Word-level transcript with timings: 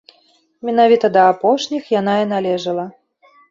Менавіта 0.69 1.11
да 1.17 1.27
апошніх 1.33 1.93
яна 1.99 2.17
і 2.25 2.29
належала. 2.35 2.91